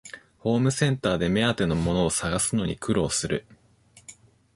[0.39, 3.45] ホームセンターで目当てのものを探すのに苦労する